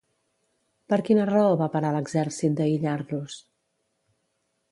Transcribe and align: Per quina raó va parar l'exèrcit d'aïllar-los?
Per 0.93 0.97
quina 1.09 1.27
raó 1.31 1.51
va 1.59 1.67
parar 1.75 1.91
l'exèrcit 1.97 2.57
d'aïllar-los? 2.61 3.39